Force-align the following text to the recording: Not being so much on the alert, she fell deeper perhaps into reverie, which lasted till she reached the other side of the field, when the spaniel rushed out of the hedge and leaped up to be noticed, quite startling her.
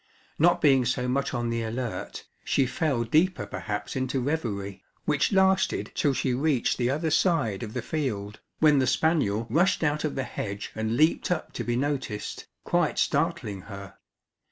Not 0.39 0.61
being 0.61 0.83
so 0.83 1.07
much 1.07 1.31
on 1.31 1.51
the 1.51 1.61
alert, 1.61 2.25
she 2.43 2.65
fell 2.65 3.03
deeper 3.03 3.45
perhaps 3.45 3.95
into 3.95 4.19
reverie, 4.19 4.81
which 5.05 5.31
lasted 5.31 5.91
till 5.93 6.13
she 6.15 6.33
reached 6.33 6.79
the 6.79 6.89
other 6.89 7.11
side 7.11 7.61
of 7.61 7.73
the 7.75 7.83
field, 7.83 8.39
when 8.57 8.79
the 8.79 8.87
spaniel 8.87 9.45
rushed 9.51 9.83
out 9.83 10.03
of 10.03 10.15
the 10.15 10.23
hedge 10.23 10.71
and 10.73 10.97
leaped 10.97 11.29
up 11.29 11.53
to 11.53 11.63
be 11.63 11.75
noticed, 11.75 12.47
quite 12.65 12.97
startling 12.97 13.61
her. 13.69 13.93